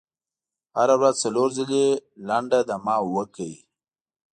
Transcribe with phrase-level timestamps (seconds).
[0.77, 1.83] هره ورځ څلور ځلې
[2.27, 3.53] لنډه دمه وکړئ.